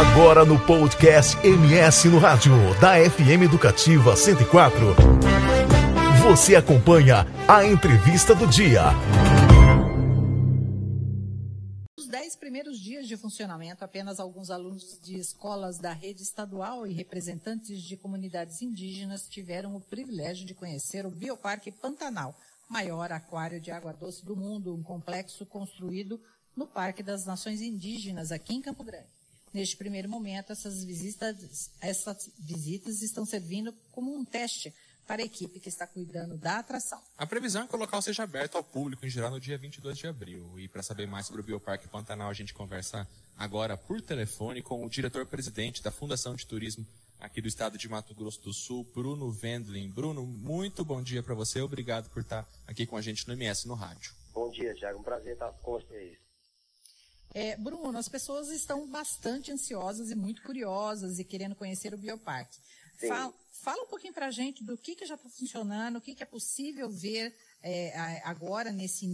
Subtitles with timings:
[0.00, 4.94] Agora no podcast MS no Rádio, da FM Educativa 104.
[6.22, 8.84] Você acompanha a entrevista do dia.
[11.98, 16.94] Nos dez primeiros dias de funcionamento, apenas alguns alunos de escolas da rede estadual e
[16.94, 22.34] representantes de comunidades indígenas tiveram o privilégio de conhecer o Bioparque Pantanal,
[22.70, 26.18] maior aquário de água doce do mundo, um complexo construído
[26.56, 29.19] no Parque das Nações Indígenas, aqui em Campo Grande.
[29.52, 34.72] Neste primeiro momento, essas visitas, essas visitas estão servindo como um teste
[35.10, 37.02] para a equipe que está cuidando da atração.
[37.18, 39.98] A previsão é que o local seja aberto ao público em geral no dia 22
[39.98, 40.56] de abril.
[40.56, 44.84] E para saber mais sobre o Bioparque Pantanal, a gente conversa agora por telefone com
[44.84, 46.86] o diretor-presidente da Fundação de Turismo
[47.18, 49.90] aqui do estado de Mato Grosso do Sul, Bruno Wendlin.
[49.90, 51.60] Bruno, muito bom dia para você.
[51.60, 54.12] Obrigado por estar aqui com a gente no MS no rádio.
[54.32, 55.00] Bom dia, Tiago.
[55.00, 56.29] Um prazer estar com vocês.
[57.32, 62.58] É, Bruno, as pessoas estão bastante ansiosas e muito curiosas e querendo conhecer o Bioparque.
[63.08, 66.14] Fala, fala, um pouquinho para a gente do que, que já está funcionando, o que,
[66.14, 69.06] que é possível ver é, agora nesse,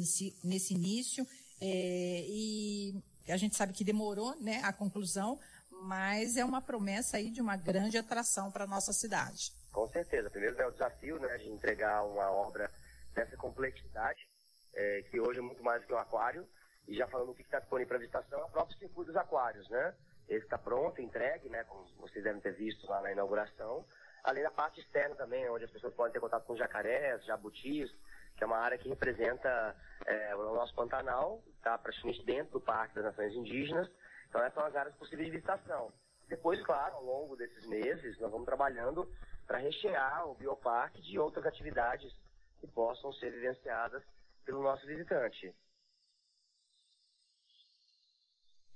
[0.42, 1.26] nesse início.
[1.60, 5.38] É, e a gente sabe que demorou né, a conclusão,
[5.82, 9.52] mas é uma promessa aí de uma grande atração para a nossa cidade.
[9.72, 10.30] Com certeza.
[10.30, 12.70] Primeiro é o desafio né, de entregar uma obra
[13.14, 14.26] dessa complexidade,
[14.74, 16.46] é, que hoje é muito mais que um aquário.
[16.86, 19.68] E já falando o que está disponível para visitação, é o próprio circuito dos aquários,
[19.68, 19.94] né?
[20.28, 21.64] Esse está pronto, entregue, né?
[21.64, 23.84] Como vocês devem ter visto lá na inauguração.
[24.24, 27.90] Além da parte externa também, onde as pessoas podem ter contato com jacarés, jabutis,
[28.36, 32.94] que é uma área que representa é, o nosso Pantanal, está praticamente dentro do Parque
[32.94, 33.88] das Nações Indígenas.
[34.28, 35.92] Então essas são as áreas possíveis de visitação.
[36.28, 39.08] Depois, claro, ao longo desses meses, nós vamos trabalhando
[39.46, 42.12] para rechear o bioparque de outras atividades
[42.58, 44.02] que possam ser vivenciadas
[44.44, 45.54] pelo nosso visitante.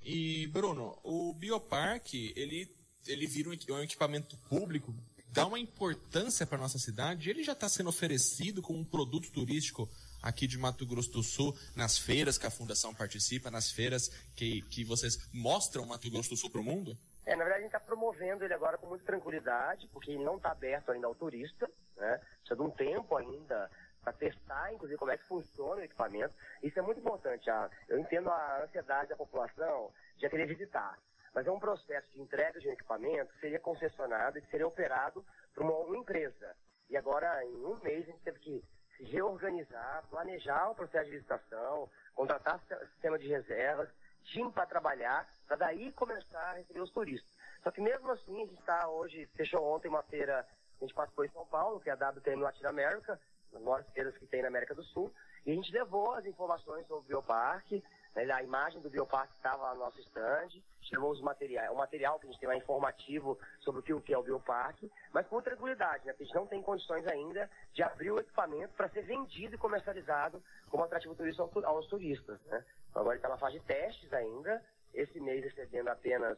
[0.02, 2.68] E, Bruno, o Bioparque, ele,
[3.06, 4.94] ele vira um equipamento público,
[5.32, 9.88] dá uma importância para nossa cidade, ele já está sendo oferecido como um produto turístico
[10.22, 14.60] aqui de Mato Grosso do Sul, nas feiras que a Fundação participa, nas feiras que,
[14.62, 16.96] que vocês mostram Mato Grosso do Sul para o mundo?
[17.24, 20.36] É, na verdade a gente está promovendo ele agora com muita tranquilidade, porque ele não
[20.36, 22.20] está aberto ainda ao turista, né?
[22.40, 23.70] Precisa de um tempo ainda
[24.02, 26.34] para testar, inclusive, como é que funciona o equipamento.
[26.62, 27.48] Isso é muito importante.
[27.50, 30.98] Ah, eu entendo a ansiedade da população de querer visitar,
[31.34, 34.66] mas é um processo de entrega de um equipamento que seria concessionado e que seria
[34.66, 36.54] operado por uma, empresa.
[36.88, 38.64] E agora, em um mês, a gente teve que
[38.96, 42.60] se reorganizar, planejar o processo de licitação, contratar
[42.92, 43.88] sistema de reservas,
[44.24, 47.30] time para trabalhar, para daí começar a receber os turistas.
[47.62, 50.46] Só que mesmo assim, a gente está hoje, fechou ontem uma feira,
[50.80, 53.18] a gente passou em São Paulo, que é a WTM Latin America,
[53.54, 55.12] as maiores feiras que tem na América do Sul,
[55.46, 57.82] e a gente levou as informações sobre o Bioparque,
[58.16, 60.48] a imagem do Bioparque estava lá no nosso stand,
[60.82, 64.00] chamou os materiais, o material que a gente tem lá informativo sobre o que, o
[64.00, 67.48] que é o Bioparque, mas com tranquilidade, né, porque a gente não tem condições ainda
[67.72, 72.40] de abrir o equipamento para ser vendido e comercializado como atrativo turístico aos turistas.
[72.46, 72.64] Né.
[72.90, 76.36] Então, agora está na fase de testes ainda, esse mês recebendo apenas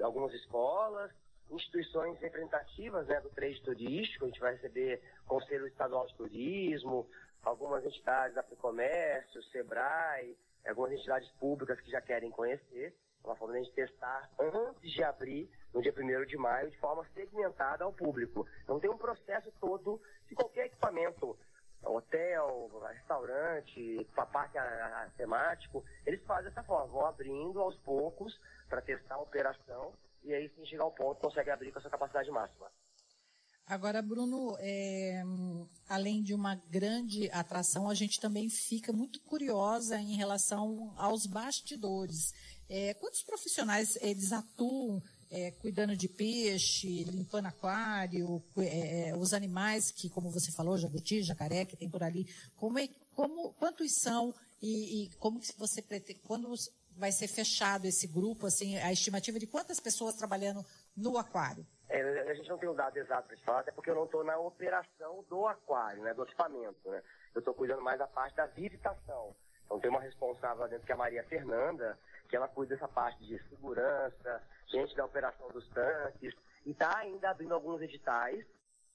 [0.00, 1.10] algumas escolas,
[1.50, 7.08] instituições representativas né, do trade turístico, a gente vai receber Conselho Estadual de Turismo,
[7.42, 10.36] algumas entidades da Comércio, Sebrae,
[10.68, 14.90] algumas entidades públicas que já querem conhecer, é uma forma de a gente testar antes
[14.90, 18.46] de abrir, no dia 1 de maio, de forma segmentada ao público.
[18.62, 21.38] Então tem um processo todo de qualquer equipamento,
[21.82, 24.58] hotel, restaurante, parque
[25.16, 28.38] temático, eles fazem dessa forma, vão abrindo aos poucos
[28.68, 29.92] para testar a operação.
[30.22, 32.68] E aí, se chegar ao ponto, consegue abrir com essa capacidade máxima.
[33.70, 35.22] Agora, Bruno, é,
[35.88, 42.34] além de uma grande atração, a gente também fica muito curiosa em relação aos bastidores.
[42.68, 45.00] É, quantos profissionais eles atuam
[45.30, 51.22] é, cuidando de peixe, limpando aquário, é, é, os animais que, como você falou, jabuti,
[51.22, 52.26] jacaré, que tem por ali,
[52.56, 56.52] como, é, como quantos são e, e como que você pretende, quando
[56.96, 60.66] vai ser fechado esse grupo, assim, a estimativa de quantas pessoas trabalhando
[60.96, 61.64] no aquário?
[61.90, 63.96] É, a gente não tem o um dado exato para te falar, até porque eu
[63.96, 66.88] não estou na operação do aquário, né, do equipamento.
[66.88, 67.02] Né?
[67.34, 69.34] Eu estou cuidando mais da parte da visitação.
[69.64, 71.98] Então tem uma responsável lá dentro que é a Maria Fernanda,
[72.28, 76.32] que ela cuida dessa parte de segurança, gente da operação dos tanques,
[76.64, 78.46] e está ainda abrindo alguns editais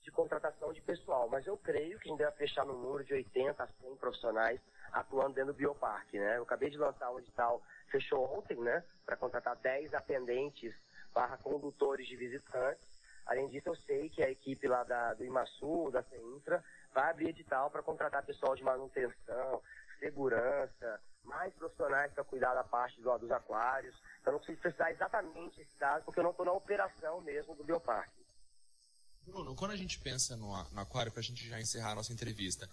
[0.01, 1.27] de contratação de pessoal.
[1.27, 4.61] Mas eu creio que a gente deve fechar no número de 80 a 100 profissionais
[4.93, 6.37] atuando dentro do Bioparque, né?
[6.37, 8.83] Eu acabei de lançar um edital, fechou ontem, né?
[9.05, 10.73] Para contratar 10 atendentes
[11.15, 12.85] barra condutores de visitantes.
[13.25, 16.63] Além disso, eu sei que a equipe lá da, do Imaçu, da CEINFRA,
[16.93, 19.61] vai abrir edital para contratar pessoal de manutenção,
[19.97, 23.95] segurança, mais profissionais para cuidar da parte do, dos aquários.
[24.23, 27.63] Eu não preciso precisar exatamente esse dado, porque eu não estou na operação mesmo do
[27.63, 28.23] bioparque.
[29.25, 32.13] Bruno, quando a gente pensa no, no aquário, para a gente já encerrar a nossa
[32.13, 32.69] entrevista,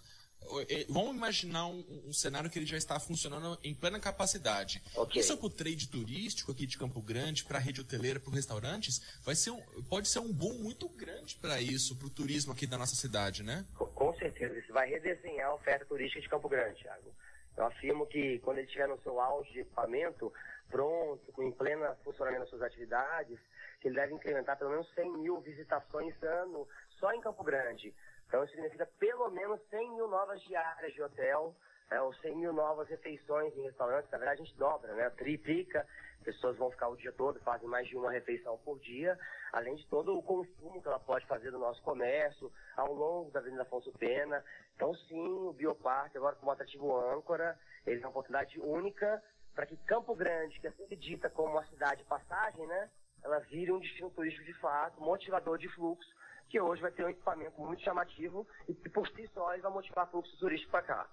[0.89, 4.81] Vamos imaginar um, um, cenário que ele já está funcionando em plena capacidade.
[4.95, 5.21] Okay.
[5.21, 8.29] Isso é para o trade turístico aqui de Campo Grande, para a rede hoteleira, para
[8.29, 12.09] os restaurantes, vai ser um, pode ser um boom muito grande para isso, para o
[12.09, 13.65] turismo aqui da nossa cidade, né?
[13.75, 17.13] Com, com certeza, isso vai redesenhar a oferta turística de Campo Grande, Thiago.
[17.55, 20.33] Eu afirmo que quando ele estiver no seu auge de equipamento,
[20.69, 23.37] pronto, em plena funcionamento das suas atividades,
[23.83, 26.67] ele deve incrementar pelo menos 100 mil visitações ano
[26.99, 27.93] só em Campo Grande.
[28.33, 31.55] Então, significa pelo menos 100 mil novas diárias de hotel,
[31.91, 34.09] é, ou 100 mil novas refeições em restaurantes.
[34.09, 35.07] Na verdade, a gente dobra, né?
[35.11, 35.87] Triplica.
[36.23, 39.19] Pessoas vão ficar o dia todo, fazem mais de uma refeição por dia,
[39.51, 43.39] além de todo o consumo que ela pode fazer do nosso comércio ao longo da
[43.39, 44.43] Avenida Afonso Pena.
[44.75, 49.21] Então, sim, o Bioparque, agora como atrativo âncora, ele é uma oportunidade única
[49.53, 52.89] para que Campo Grande, que é sempre dita como uma cidade de passagem, né?
[53.23, 56.09] Ela vire um destino turístico de fato, motivador de fluxo,
[56.49, 60.09] que hoje vai ter um equipamento muito chamativo e que por si só vai motivar
[60.09, 61.09] fluxo turístico para cá.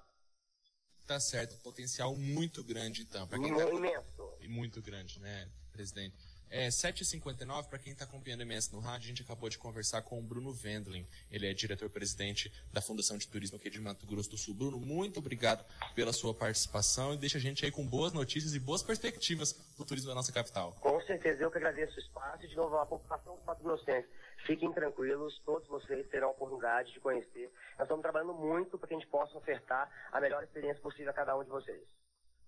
[1.07, 3.27] Tá certo, potencial muito grande então.
[3.27, 3.69] Pra quem tá...
[3.69, 4.39] Imenso.
[4.49, 6.17] Muito grande, né, presidente?
[6.51, 10.03] É 7h59, para quem está acompanhando o MS no rádio, a gente acabou de conversar
[10.03, 11.07] com o Bruno Wendling.
[11.31, 14.55] Ele é diretor-presidente da Fundação de Turismo aqui de Mato Grosso do Sul.
[14.55, 15.65] Bruno, muito obrigado
[15.95, 19.83] pela sua participação e deixa a gente aí com boas notícias e boas perspectivas para
[19.83, 20.73] o turismo da nossa capital.
[20.81, 24.09] Com certeza, eu que agradeço o espaço e de novo a população do Mato Grossense.
[24.45, 27.49] Fiquem tranquilos, todos vocês terão a oportunidade de conhecer.
[27.79, 31.15] Nós estamos trabalhando muito para que a gente possa ofertar a melhor experiência possível a
[31.15, 31.87] cada um de vocês.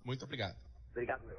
[0.05, 0.57] Muito obrigado.
[0.91, 1.39] Obrigado, meu.